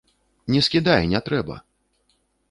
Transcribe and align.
Не 0.53 0.61
скідай, 0.67 1.03
не 1.11 1.21
трэба! 1.27 1.59